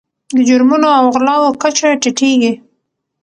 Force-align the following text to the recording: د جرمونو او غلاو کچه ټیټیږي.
د 0.35 0.37
جرمونو 0.47 0.89
او 0.99 1.05
غلاو 1.15 1.47
کچه 1.61 1.87
ټیټیږي. 2.01 2.53